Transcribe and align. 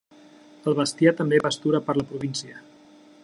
El 0.71 0.77
bestiar 0.79 1.13
també 1.19 1.41
pastura 1.45 1.81
per 1.89 1.97
la 2.01 2.09
província. 2.13 2.65